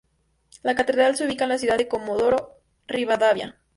La 0.63 0.73
catedral 0.73 1.15
se 1.15 1.27
ubica 1.27 1.43
en 1.43 1.51
la 1.51 1.59
ciudad 1.59 1.77
de 1.77 1.87
Comodoro 1.87 2.55
Rivadavia. 2.87 3.59